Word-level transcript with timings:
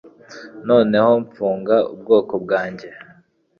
Noneho 0.67 1.11
mfunga 1.25 1.75
ubwonko 1.93 2.35
bwanjye 2.43 2.87